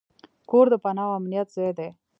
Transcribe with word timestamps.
کور 0.49 0.65
د 0.73 0.75
پناه 0.83 1.05
او 1.07 1.17
امنیت 1.19 1.47
ځای 1.55 1.71
دی. 1.77 1.89